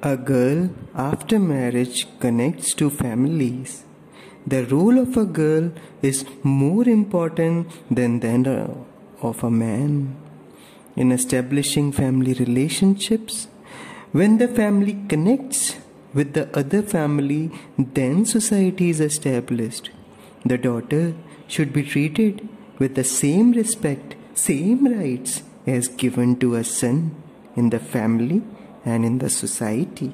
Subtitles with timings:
[0.00, 3.82] A girl after marriage connects to families.
[4.46, 5.72] The role of a girl
[6.02, 8.46] is more important than that
[9.20, 10.14] of a man
[10.94, 13.48] in establishing family relationships.
[14.12, 15.78] When the family connects
[16.14, 19.90] with the other family, then society is established.
[20.46, 21.14] The daughter
[21.48, 27.16] should be treated with the same respect, same rights as given to a son
[27.56, 28.44] in the family
[28.88, 30.12] and in the society.